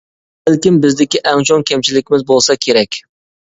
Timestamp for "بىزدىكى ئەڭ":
0.85-1.43